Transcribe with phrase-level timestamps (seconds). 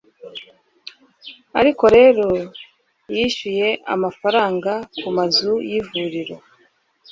[1.59, 2.27] ariko rero,
[3.15, 6.35] yishyuye amafaranga kumazu n'ivuriro